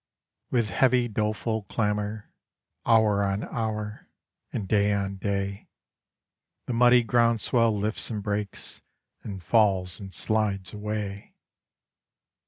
[0.51, 2.31] _With heavy doleful clamour,
[2.87, 4.09] hour on hour,
[4.51, 5.67] and day on day,
[6.65, 8.81] The muddy groundswell lifts and breaks
[9.21, 11.35] and falls and slides away.